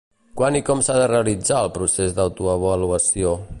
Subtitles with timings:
[0.39, 3.39] Quan i com s'ha de realitzar el procés d'autoavaluació?